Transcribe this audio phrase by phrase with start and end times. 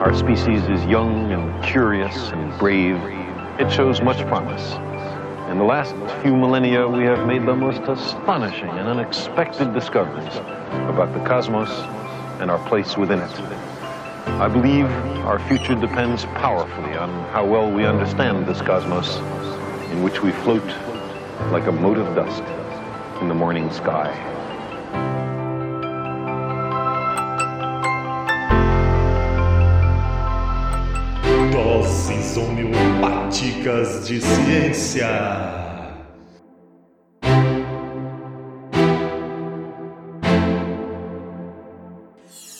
[0.00, 2.94] Our species is young and curious and brave.
[3.58, 4.74] It shows much promise.
[5.50, 5.92] In the last
[6.22, 10.36] few millennia, we have made the most astonishing and unexpected discoveries
[10.88, 11.68] about the cosmos
[12.40, 13.40] and our place within it.
[14.38, 14.86] I believe
[15.26, 19.16] our future depends powerfully on how well we understand this cosmos
[19.90, 20.64] in which we float
[21.50, 22.44] like a mote of dust
[23.20, 24.14] in the morning sky.
[31.58, 35.08] Doses homeopáticas de ciência.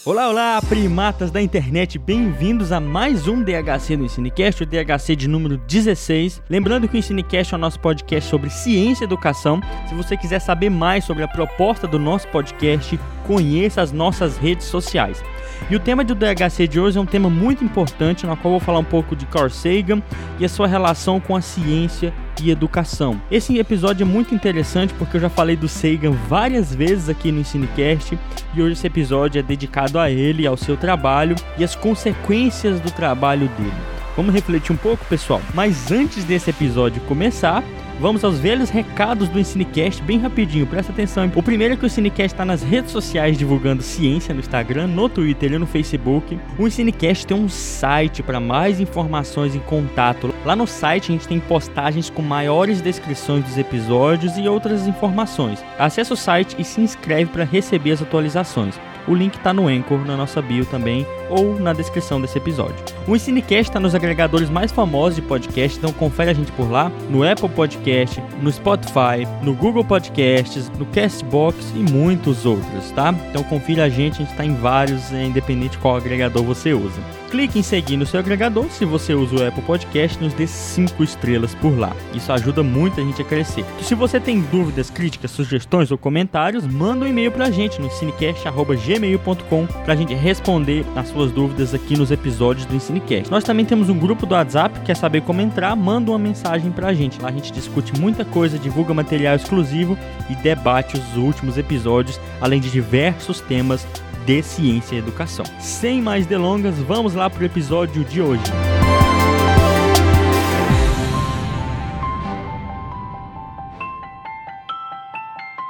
[0.04, 5.28] Olá, olá, primatas da internet, bem-vindos a mais um DHC no Ensinecast, o DHC de
[5.28, 6.42] número 16.
[6.50, 9.60] Lembrando que o Ensinecast é o nosso podcast sobre ciência e educação.
[9.88, 14.66] Se você quiser saber mais sobre a proposta do nosso podcast, conheça as nossas redes
[14.66, 15.22] sociais.
[15.70, 18.58] E o tema do DHC de hoje é um tema muito importante, no qual eu
[18.58, 20.02] vou falar um pouco de Carl Sagan
[20.38, 23.20] e a sua relação com a ciência e educação.
[23.30, 27.40] Esse episódio é muito interessante porque eu já falei do Sagan várias vezes aqui no
[27.40, 28.18] Ensinecast
[28.54, 32.90] e hoje esse episódio é dedicado a ele, ao seu trabalho e as consequências do
[32.90, 33.72] trabalho dele.
[34.16, 35.40] Vamos refletir um pouco, pessoal?
[35.54, 37.62] Mas antes desse episódio começar,
[38.00, 41.32] Vamos aos velhos recados do Ensinecast, bem rapidinho, presta atenção.
[41.34, 45.08] O primeiro é que o Ensinecast está nas redes sociais divulgando ciência no Instagram, no
[45.08, 46.38] Twitter e no Facebook.
[46.56, 50.32] O Ensinecast tem um site para mais informações e contato.
[50.44, 55.64] Lá no site a gente tem postagens com maiores descrições dos episódios e outras informações.
[55.76, 58.78] Acesse o site e se inscreve para receber as atualizações.
[59.08, 62.76] O link está no Anchor, na nossa bio também, ou na descrição desse episódio.
[63.06, 66.90] O Ensinecast está nos agregadores mais famosos de podcast, então confere a gente por lá,
[67.08, 73.14] no Apple Podcast, no Spotify, no Google Podcasts, no Castbox e muitos outros, tá?
[73.30, 77.00] Então confira a gente, a gente está em vários, é, independente qual agregador você usa.
[77.30, 81.04] Clique em seguir no seu agregador, se você usa o Apple Podcast, nos dê 5
[81.04, 81.94] estrelas por lá.
[82.14, 83.66] Isso ajuda muito a gente a crescer.
[83.82, 89.66] Se você tem dúvidas, críticas, sugestões ou comentários, manda um e-mail pra gente no cinecast.gmail.com
[89.84, 93.30] pra gente responder as suas dúvidas aqui nos episódios do Ensinecast.
[93.30, 96.94] Nós também temos um grupo do WhatsApp, quer saber como entrar, manda uma mensagem pra
[96.94, 97.20] gente.
[97.20, 99.98] Lá a gente discute muita coisa, divulga material exclusivo
[100.30, 103.86] e debate os últimos episódios, além de diversos temas
[104.24, 105.44] de ciência e educação.
[105.58, 108.42] Sem mais delongas, vamos lá para o episódio de hoje.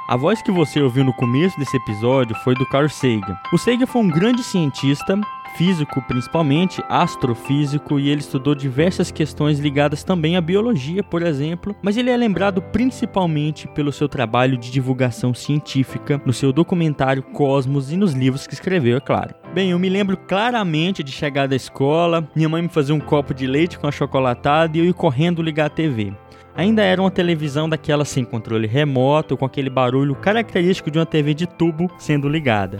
[0.09, 3.37] A voz que você ouviu no começo desse episódio foi do Carl Sagan.
[3.53, 5.15] O Sagan foi um grande cientista,
[5.59, 11.97] físico principalmente, astrofísico, e ele estudou diversas questões ligadas também à biologia, por exemplo, mas
[11.97, 17.97] ele é lembrado principalmente pelo seu trabalho de divulgação científica, no seu documentário Cosmos e
[17.97, 19.35] nos livros que escreveu, é claro.
[19.53, 23.33] Bem, eu me lembro claramente de chegar da escola, minha mãe me fazer um copo
[23.33, 26.13] de leite com achocolatado e eu ir correndo ligar a TV.
[26.55, 31.33] Ainda era uma televisão daquela sem controle remoto, com aquele barulho característico de uma TV
[31.33, 32.77] de tubo sendo ligada.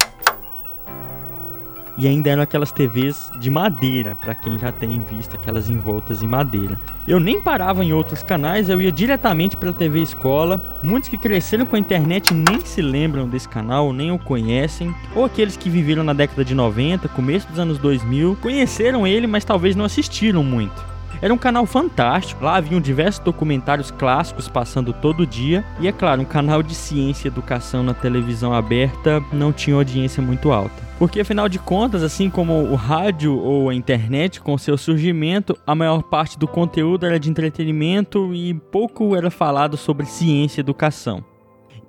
[1.99, 6.27] E ainda eram aquelas TVs de madeira, para quem já tem visto aquelas envoltas em
[6.27, 6.79] madeira.
[7.05, 10.61] Eu nem parava em outros canais, eu ia diretamente para a TV Escola.
[10.81, 15.25] Muitos que cresceram com a internet nem se lembram desse canal, nem o conhecem, ou
[15.25, 19.75] aqueles que viveram na década de 90, começo dos anos 2000, conheceram ele, mas talvez
[19.75, 20.81] não assistiram muito.
[21.21, 26.21] Era um canal fantástico, lá haviam diversos documentários clássicos passando todo dia, e é claro,
[26.21, 30.88] um canal de ciência e educação na televisão aberta não tinha audiência muito alta.
[30.99, 35.73] Porque afinal de contas, assim como o rádio ou a internet, com seu surgimento, a
[35.73, 41.23] maior parte do conteúdo era de entretenimento e pouco era falado sobre ciência e educação.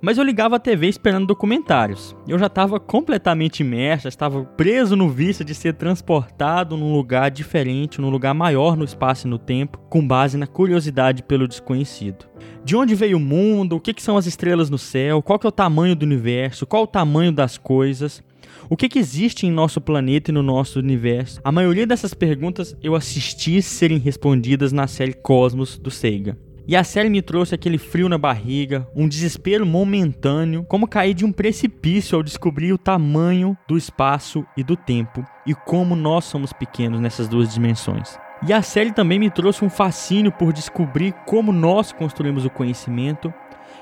[0.03, 2.17] Mas eu ligava a TV esperando documentários.
[2.27, 8.01] Eu já estava completamente imerso, estava preso no vício de ser transportado num lugar diferente,
[8.01, 12.25] num lugar maior no espaço e no tempo, com base na curiosidade pelo desconhecido.
[12.65, 13.77] De onde veio o mundo?
[13.77, 15.23] O que, que são as estrelas no céu?
[15.23, 16.67] Qual que é o tamanho do universo?
[16.67, 18.23] Qual o tamanho das coisas?
[18.71, 21.41] O que, que, existe em nosso planeta e no nosso universo?
[21.45, 26.39] A maioria dessas perguntas eu assisti serem respondidas na série Cosmos do Sega.
[26.71, 31.25] E a série me trouxe aquele frio na barriga, um desespero momentâneo, como cair de
[31.25, 36.53] um precipício ao descobrir o tamanho do espaço e do tempo e como nós somos
[36.53, 38.17] pequenos nessas duas dimensões.
[38.47, 43.35] E a série também me trouxe um fascínio por descobrir como nós construímos o conhecimento,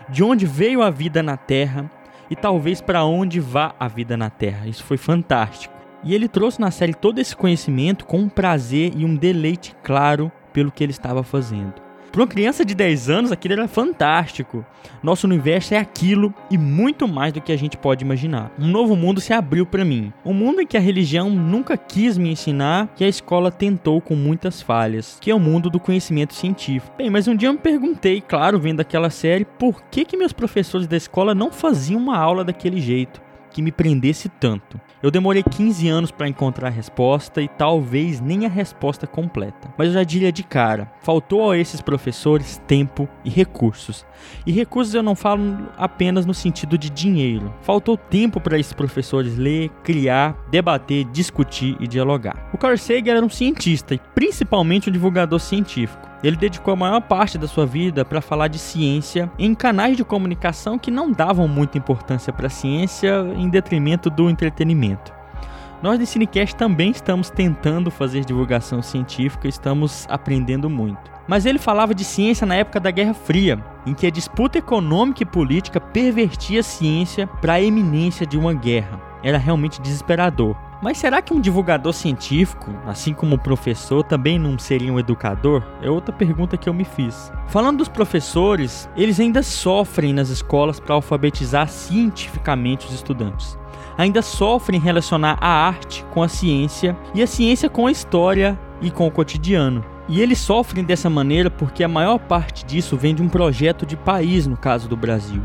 [0.08, 1.90] de onde veio a vida na Terra
[2.30, 4.66] e talvez para onde vá a vida na Terra.
[4.66, 5.74] Isso foi fantástico.
[6.02, 10.32] E ele trouxe na série todo esse conhecimento com um prazer e um deleite claro
[10.54, 11.86] pelo que ele estava fazendo.
[12.10, 14.64] Para uma criança de 10 anos, aquilo era fantástico.
[15.02, 18.50] Nosso universo é aquilo e muito mais do que a gente pode imaginar.
[18.58, 20.12] Um novo mundo se abriu para mim.
[20.24, 24.16] Um mundo em que a religião nunca quis me ensinar, que a escola tentou com
[24.16, 26.94] muitas falhas, que é o mundo do conhecimento científico.
[26.96, 30.32] Bem, mas um dia eu me perguntei, claro, vendo aquela série, por que que meus
[30.32, 33.27] professores da escola não faziam uma aula daquele jeito?
[33.50, 34.80] Que me prendesse tanto.
[35.02, 39.72] Eu demorei 15 anos para encontrar a resposta e talvez nem a resposta completa.
[39.76, 44.04] Mas eu já diria de cara, faltou a esses professores tempo e recursos.
[44.44, 47.54] E recursos eu não falo apenas no sentido de dinheiro.
[47.62, 52.50] Faltou tempo para esses professores ler, criar, debater, discutir e dialogar.
[52.52, 56.07] O Carl Sagan era um cientista e principalmente um divulgador científico.
[56.22, 60.04] Ele dedicou a maior parte da sua vida para falar de ciência em canais de
[60.04, 65.12] comunicação que não davam muita importância para a ciência em detrimento do entretenimento.
[65.80, 71.08] Nós do Cinecast também estamos tentando fazer divulgação científica, estamos aprendendo muito.
[71.28, 75.22] Mas ele falava de ciência na época da Guerra Fria, em que a disputa econômica
[75.22, 79.00] e política pervertia a ciência para a eminência de uma guerra.
[79.22, 80.56] Era realmente desesperador.
[80.80, 85.64] Mas será que um divulgador científico, assim como o professor, também não seria um educador?
[85.82, 87.32] É outra pergunta que eu me fiz.
[87.48, 93.58] Falando dos professores, eles ainda sofrem nas escolas para alfabetizar cientificamente os estudantes.
[93.96, 98.88] Ainda sofrem relacionar a arte com a ciência e a ciência com a história e
[98.88, 99.84] com o cotidiano.
[100.08, 103.96] E eles sofrem dessa maneira porque a maior parte disso vem de um projeto de
[103.96, 105.42] país, no caso do Brasil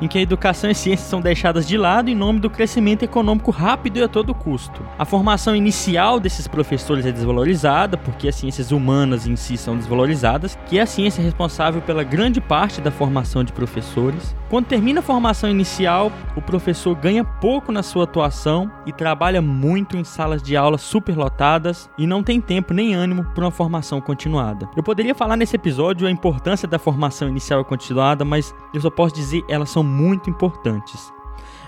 [0.00, 3.50] em que a educação e ciência são deixadas de lado em nome do crescimento econômico
[3.50, 4.82] rápido e a todo custo.
[4.98, 10.58] A formação inicial desses professores é desvalorizada, porque as ciências humanas em si são desvalorizadas,
[10.66, 14.34] que é a ciência responsável pela grande parte da formação de professores.
[14.48, 19.94] Quando termina a formação inicial, o professor ganha pouco na sua atuação e trabalha muito
[19.94, 24.66] em salas de aula superlotadas e não tem tempo nem ânimo para uma formação continuada.
[24.74, 28.88] Eu poderia falar nesse episódio a importância da formação inicial e continuada, mas eu só
[28.88, 31.12] posso dizer elas são muito importantes.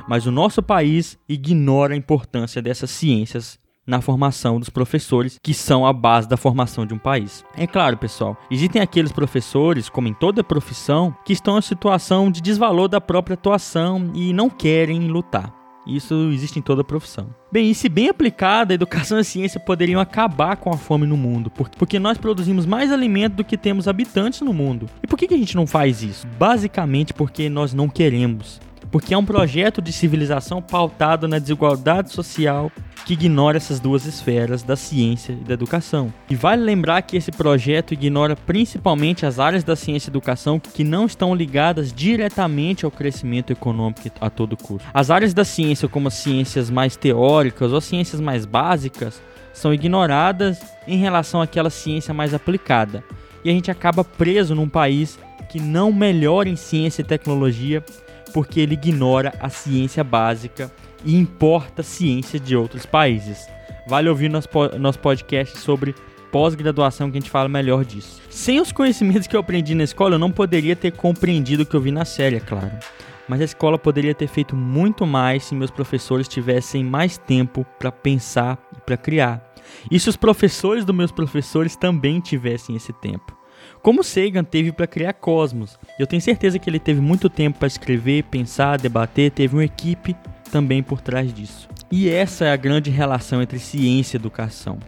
[0.08, 5.86] Mas o nosso país ignora a importância dessas ciências na formação dos professores, que são
[5.86, 7.44] a base da formação de um país.
[7.56, 12.40] É claro, pessoal, existem aqueles professores, como em toda profissão, que estão em situação de
[12.40, 15.60] desvalor da própria atuação e não querem lutar.
[15.86, 17.34] Isso existe em toda profissão.
[17.50, 21.06] Bem, e se bem aplicada, a educação e a ciência poderiam acabar com a fome
[21.06, 24.86] no mundo, porque nós produzimos mais alimento do que temos habitantes no mundo.
[25.02, 26.26] E por que a gente não faz isso?
[26.38, 32.70] Basicamente porque nós não queremos porque é um projeto de civilização pautado na desigualdade social
[33.04, 36.12] que ignora essas duas esferas da ciência e da educação.
[36.28, 40.84] E vale lembrar que esse projeto ignora principalmente as áreas da ciência e educação que
[40.84, 44.86] não estão ligadas diretamente ao crescimento econômico a todo custo.
[44.92, 49.20] As áreas da ciência, como as ciências mais teóricas ou as ciências mais básicas,
[49.52, 53.02] são ignoradas em relação àquela ciência mais aplicada.
[53.44, 57.84] E a gente acaba preso num país que não melhora em ciência e tecnologia
[58.32, 60.70] porque ele ignora a ciência básica
[61.04, 63.48] e importa ciência de outros países.
[63.86, 64.48] Vale ouvir nosso,
[65.00, 65.94] podcast sobre
[66.30, 68.20] pós-graduação que a gente fala melhor disso.
[68.30, 71.74] Sem os conhecimentos que eu aprendi na escola, eu não poderia ter compreendido o que
[71.74, 72.72] eu vi na série, é claro.
[73.28, 77.90] Mas a escola poderia ter feito muito mais se meus professores tivessem mais tempo para
[77.90, 79.54] pensar e para criar.
[79.90, 83.39] E se os professores dos meus professores também tivessem esse tempo
[83.82, 85.78] como Sagan teve para criar Cosmos.
[85.98, 90.16] Eu tenho certeza que ele teve muito tempo para escrever, pensar, debater, teve uma equipe
[90.50, 91.68] também por trás disso.
[91.90, 94.78] E essa é a grande relação entre ciência e educação.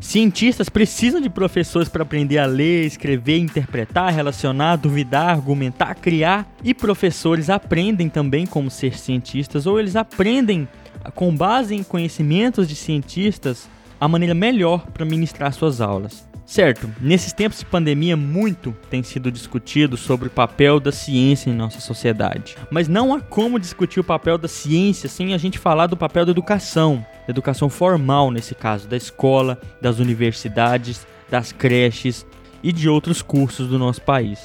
[0.00, 6.52] Cientistas precisam de professores para aprender a ler, escrever, interpretar, relacionar, duvidar, argumentar, criar.
[6.64, 10.66] E professores aprendem também como ser cientistas, ou eles aprendem,
[11.14, 13.68] com base em conhecimentos de cientistas,
[14.00, 16.26] a maneira melhor para ministrar suas aulas.
[16.44, 21.54] Certo, nesses tempos de pandemia, muito tem sido discutido sobre o papel da ciência em
[21.54, 22.56] nossa sociedade.
[22.70, 26.26] Mas não há como discutir o papel da ciência sem a gente falar do papel
[26.26, 32.26] da educação, da educação formal nesse caso, da escola, das universidades, das creches
[32.62, 34.38] e de outros cursos do nosso país.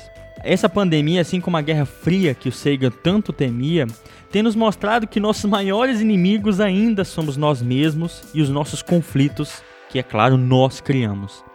[0.44, 3.88] Essa pandemia, assim como a Guerra Fria que o Sagan tanto temia,
[4.32, 9.62] tem nos mostrado que nossos maiores inimigos ainda somos nós mesmos e os nossos conflitos,
[9.90, 11.47] que é claro nós criamos.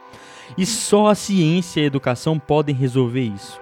[0.56, 3.60] E só a ciência e a educação podem resolver isso.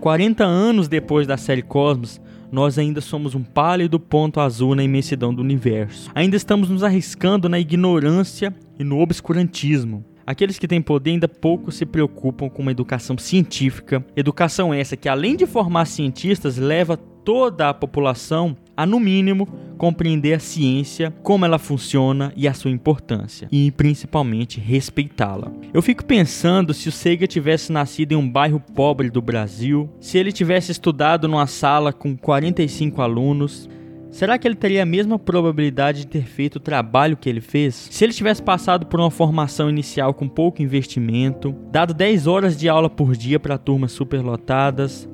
[0.00, 5.32] Quarenta anos depois da série Cosmos, nós ainda somos um pálido ponto azul na imensidão
[5.32, 6.10] do universo.
[6.14, 10.04] Ainda estamos nos arriscando na ignorância e no obscurantismo.
[10.26, 15.08] Aqueles que têm poder ainda pouco se preocupam com uma educação científica, educação essa que
[15.08, 19.46] além de formar cientistas leva toda a população a, no mínimo,
[19.76, 25.52] compreender a ciência, como ela funciona e a sua importância, e principalmente respeitá-la.
[25.72, 30.18] Eu fico pensando se o Seiga tivesse nascido em um bairro pobre do Brasil, se
[30.18, 33.68] ele tivesse estudado numa sala com 45 alunos,
[34.10, 37.88] Será que ele teria a mesma probabilidade de ter feito o trabalho que ele fez?
[37.92, 42.68] Se ele tivesse passado por uma formação inicial com pouco investimento, dado 10 horas de
[42.68, 45.08] aula por dia para turmas superlotadas,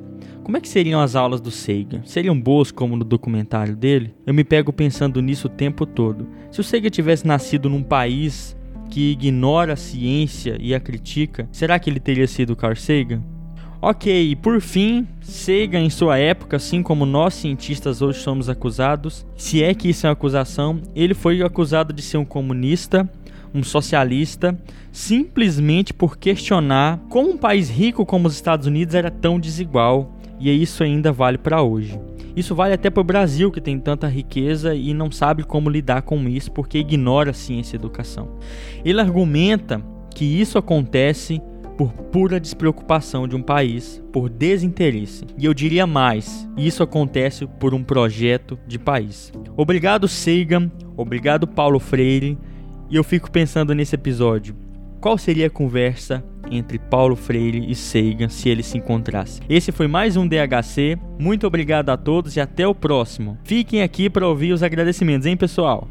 [0.46, 2.02] como é que seriam as aulas do Seiga?
[2.04, 4.14] Seriam boas como no documentário dele?
[4.24, 6.28] Eu me pego pensando nisso o tempo todo.
[6.52, 8.56] Se o Seiga tivesse nascido num país
[8.88, 13.24] que ignora a ciência e a critica, será que ele teria sido Carl Sagan?
[13.82, 19.26] Ok, e por fim, Sagan em sua época, assim como nós cientistas hoje somos acusados,
[19.36, 23.10] se é que isso é uma acusação, ele foi acusado de ser um comunista,
[23.52, 24.56] um socialista,
[24.92, 30.50] simplesmente por questionar como um país rico como os Estados Unidos era tão desigual e
[30.50, 31.98] isso ainda vale para hoje.
[32.36, 36.02] Isso vale até para o Brasil, que tem tanta riqueza e não sabe como lidar
[36.02, 38.28] com isso porque ignora a ciência e a educação.
[38.84, 39.80] Ele argumenta
[40.14, 41.40] que isso acontece
[41.76, 45.24] por pura despreocupação de um país, por desinteresse.
[45.38, 49.32] E eu diria mais: isso acontece por um projeto de país.
[49.56, 50.70] Obrigado, Sagan.
[50.96, 52.38] Obrigado, Paulo Freire.
[52.88, 54.54] E eu fico pensando nesse episódio:
[55.00, 59.44] qual seria a conversa entre Paulo Freire e Sagan se eles se encontrassem.
[59.48, 60.96] Esse foi mais um DHC.
[61.18, 63.36] Muito obrigado a todos e até o próximo.
[63.44, 65.88] Fiquem aqui para ouvir os agradecimentos, hein, pessoal?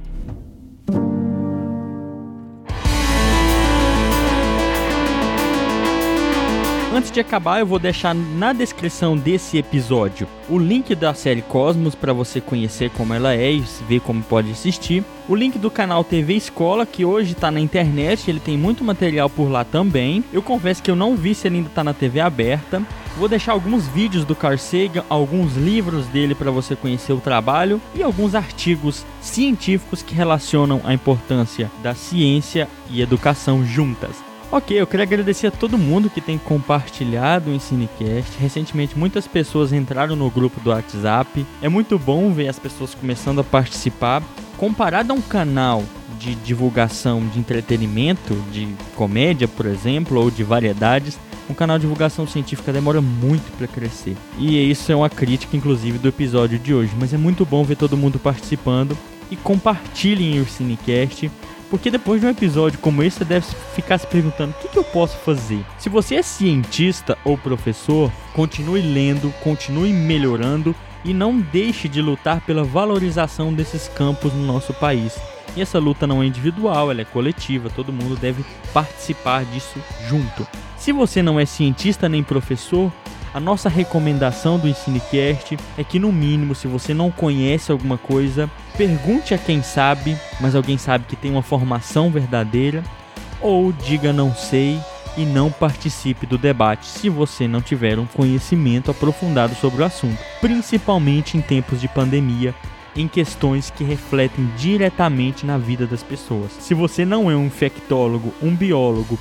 [6.95, 11.93] Antes de acabar, eu vou deixar na descrição desse episódio o link da série Cosmos
[11.93, 15.03] para você conhecer como ela é e ver como pode assistir.
[15.27, 19.29] O link do canal TV Escola, que hoje está na internet, ele tem muito material
[19.29, 20.23] por lá também.
[20.31, 22.81] Eu confesso que eu não vi se ele ainda está na TV aberta.
[23.17, 27.81] Vou deixar alguns vídeos do Carl Sagan, alguns livros dele para você conhecer o trabalho
[27.93, 34.34] e alguns artigos científicos que relacionam a importância da ciência e educação juntas.
[34.55, 38.37] Ok, eu queria agradecer a todo mundo que tem compartilhado o Ensinecast.
[38.39, 41.45] Recentemente, muitas pessoas entraram no grupo do WhatsApp.
[41.61, 44.23] É muito bom ver as pessoas começando a participar.
[44.55, 45.83] Comparado a um canal
[46.17, 51.19] de divulgação de entretenimento, de comédia, por exemplo, ou de variedades,
[51.49, 54.15] um canal de divulgação científica demora muito para crescer.
[54.39, 56.93] E isso é uma crítica, inclusive, do episódio de hoje.
[56.97, 58.97] Mas é muito bom ver todo mundo participando
[59.29, 61.29] e compartilhem o Cinecast
[61.69, 64.77] porque depois de um episódio como esse, você deve ficar se perguntando: o que, que
[64.77, 65.65] eu posso fazer?
[65.77, 72.41] Se você é cientista ou professor, continue lendo, continue melhorando e não deixe de lutar
[72.41, 75.19] pela valorização desses campos no nosso país.
[75.55, 78.43] E essa luta não é individual, ela é coletiva, todo mundo deve
[78.73, 79.79] participar disso
[80.09, 80.45] junto.
[80.77, 82.91] Se você não é cientista nem professor,
[83.35, 88.49] a nossa recomendação do EnsineCast é que, no mínimo, se você não conhece alguma coisa,
[88.77, 92.81] pergunte a quem sabe, mas alguém sabe que tem uma formação verdadeira,
[93.41, 94.79] ou diga não sei
[95.17, 100.17] e não participe do debate se você não tiver um conhecimento aprofundado sobre o assunto,
[100.39, 102.55] principalmente em tempos de pandemia,
[102.95, 106.53] em questões que refletem diretamente na vida das pessoas.
[106.53, 109.19] Se você não é um infectólogo, um biólogo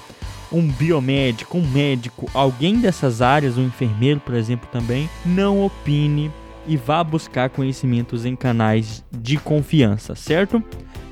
[0.54, 6.30] um biomédico, um médico, alguém dessas áreas, um enfermeiro, por exemplo, também, não opine
[6.66, 10.62] e vá buscar conhecimentos em canais de confiança, certo?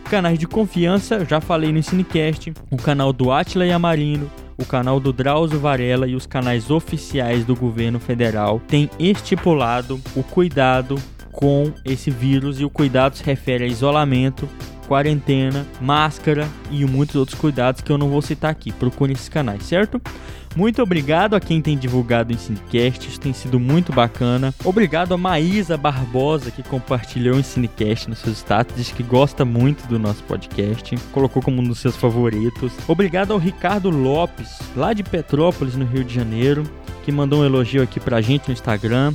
[0.04, 5.12] Canais de confiança, já falei no Ensinecast, o canal do Atila Yamarino, o canal do
[5.12, 10.96] Drauzio Varela e os canais oficiais do governo federal têm estipulado o cuidado
[11.32, 14.48] com esse vírus e o cuidado se refere a isolamento,
[14.86, 18.72] quarentena, máscara e muitos outros cuidados que eu não vou citar aqui.
[18.72, 20.00] Procure esses canais, certo?
[20.54, 24.54] Muito obrigado a quem tem divulgado o Ensinecast, isso tem sido muito bacana.
[24.62, 29.86] Obrigado a Maísa Barbosa que compartilhou o Ensinecast nos seus status, disse que gosta muito
[29.86, 32.72] do nosso podcast, colocou como um dos seus favoritos.
[32.86, 36.64] Obrigado ao Ricardo Lopes, lá de Petrópolis, no Rio de Janeiro,
[37.02, 39.12] que mandou um elogio aqui pra gente no Instagram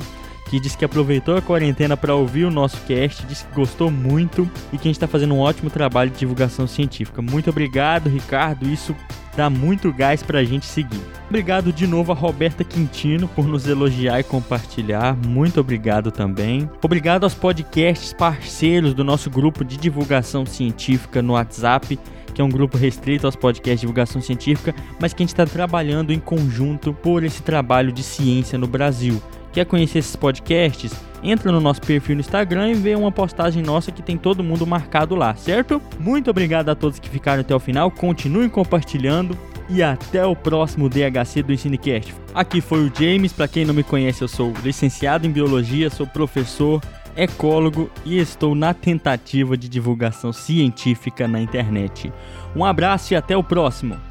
[0.48, 4.50] que disse que aproveitou a quarentena para ouvir o nosso cast, disse que gostou muito
[4.72, 7.20] e que a gente está fazendo um ótimo trabalho de divulgação científica.
[7.20, 8.68] Muito obrigado, Ricardo.
[8.68, 8.96] Isso
[9.36, 11.00] dá muito gás para a gente seguir.
[11.28, 15.14] Obrigado de novo a Roberta Quintino por nos elogiar e compartilhar.
[15.26, 16.68] Muito obrigado também.
[16.82, 21.98] Obrigado aos podcasts parceiros do nosso grupo de divulgação científica no WhatsApp
[22.38, 25.44] que é um grupo restrito aos podcasts de divulgação científica, mas que a gente está
[25.44, 29.20] trabalhando em conjunto por esse trabalho de ciência no Brasil.
[29.52, 30.92] Quer conhecer esses podcasts?
[31.22, 34.66] Entra no nosso perfil no Instagram e vê uma postagem nossa que tem todo mundo
[34.66, 35.82] marcado lá, certo?
[35.98, 37.90] Muito obrigado a todos que ficaram até o final.
[37.90, 39.36] Continuem compartilhando.
[39.70, 42.14] e até o próximo DHC do Ensinecast.
[42.34, 46.06] Aqui foi o James, para quem não me conhece, eu sou licenciado em biologia, sou
[46.06, 46.80] professor,
[47.14, 52.10] ecólogo e estou na tentativa de divulgação científica na internet.
[52.56, 54.07] Um abraço e até o próximo.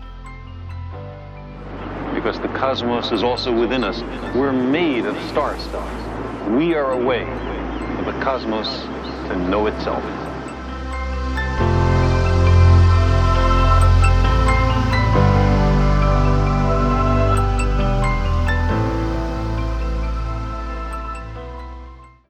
[2.48, 4.01] The cosmos is also within us.
[4.34, 6.48] We're made of star stuff.
[6.48, 7.25] We are a way
[7.98, 8.68] for the cosmos
[9.27, 10.26] to know itself.